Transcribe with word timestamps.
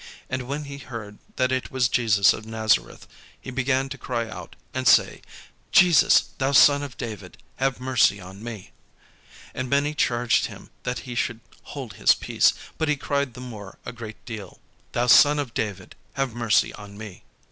And 0.31 0.47
when 0.47 0.63
he 0.63 0.79
heard 0.79 1.19
that 1.35 1.51
it 1.51 1.69
was 1.69 1.87
Jesus 1.87 2.33
of 2.33 2.43
Nazareth, 2.43 3.05
he 3.39 3.51
began 3.51 3.87
to 3.89 3.99
cry 3.99 4.27
out, 4.27 4.55
and 4.73 4.87
say, 4.87 5.21
"Jesus, 5.71 6.29
thou 6.39 6.53
son 6.53 6.81
of 6.81 6.97
David, 6.97 7.37
have 7.57 7.79
mercy 7.79 8.19
on 8.19 8.43
me." 8.43 8.71
And 9.53 9.69
many 9.69 9.93
charged 9.93 10.47
him 10.47 10.71
that 10.81 11.01
he 11.05 11.13
should 11.13 11.39
hold 11.77 11.97
his 12.01 12.15
peace: 12.15 12.53
but 12.79 12.89
he 12.89 12.95
cried 12.97 13.35
the 13.35 13.41
more 13.41 13.77
a 13.85 13.93
great 13.93 14.25
deal, 14.25 14.59
"Thou 14.93 15.05
son 15.05 15.37
of 15.37 15.53
David, 15.53 15.93
have 16.13 16.33
mercy 16.33 16.73
on 16.73 16.97
me." 16.97 17.23